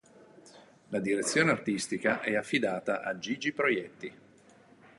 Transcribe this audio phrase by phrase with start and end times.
[0.89, 4.11] La direzione artistica è affidata a Gigi Proietti.